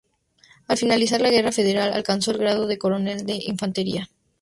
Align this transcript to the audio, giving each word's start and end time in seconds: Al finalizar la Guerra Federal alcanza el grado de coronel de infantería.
Al 0.67 0.77
finalizar 0.79 1.21
la 1.21 1.29
Guerra 1.29 1.51
Federal 1.51 1.93
alcanza 1.93 2.31
el 2.31 2.39
grado 2.39 2.65
de 2.65 2.79
coronel 2.79 3.23
de 3.27 3.33
infantería. 3.35 4.09